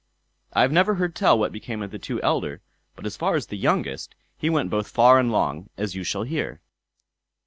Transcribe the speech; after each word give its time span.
I 0.53 0.63
have 0.63 0.71
never 0.71 0.95
heard 0.95 1.15
tell 1.15 1.37
what 1.37 1.51
became 1.51 1.83
of 1.83 1.91
the 1.91 1.99
two 1.99 2.19
elder; 2.23 2.61
but 2.95 3.05
as 3.05 3.15
for 3.17 3.39
the 3.39 3.55
youngest, 3.55 4.15
he 4.35 4.49
went 4.49 4.71
both 4.71 4.87
far 4.89 5.19
and 5.19 5.31
long, 5.31 5.69
as 5.77 5.93
you 5.93 6.03
shall 6.03 6.23
hear. 6.23 6.59